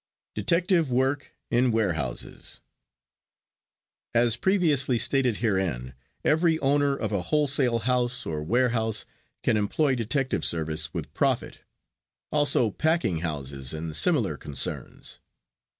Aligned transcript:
DETECTIVE 0.33 0.89
WORK 0.91 1.35
IN 1.51 1.69
WAREHOUSES 1.69 2.61
As 4.15 4.35
previously 4.35 4.97
stated 4.97 5.37
herein, 5.37 5.93
every 6.25 6.57
owner 6.57 6.95
of 6.95 7.11
a 7.11 7.21
wholesale 7.21 7.77
house 7.77 8.25
or 8.25 8.41
warehouse 8.41 9.05
can 9.43 9.57
employ 9.57 9.93
detective 9.93 10.43
service 10.43 10.91
with 10.91 11.13
profit, 11.13 11.59
also 12.31 12.71
packing 12.71 13.19
houses 13.19 13.75
and 13.75 13.95
similar 13.95 14.37
concerns. 14.37 15.19